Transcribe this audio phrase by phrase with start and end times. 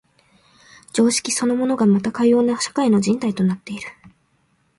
[0.93, 3.83] 常識そのものがまたかような社会の紐帯となっている。